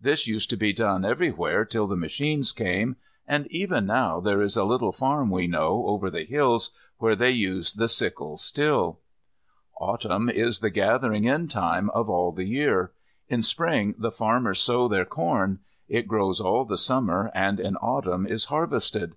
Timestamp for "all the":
12.08-12.44, 16.40-16.78